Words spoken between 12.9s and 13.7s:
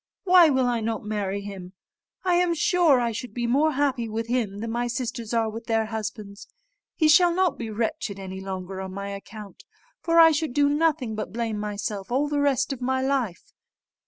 life."